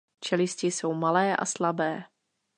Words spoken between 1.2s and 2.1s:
a slabé.